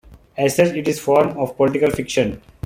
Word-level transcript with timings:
As 0.35 0.55
such 0.55 0.73
it 0.73 0.87
is 0.87 0.97
a 0.97 1.01
form 1.01 1.37
of 1.37 1.55
political 1.55 1.91
fiction. 1.91 2.41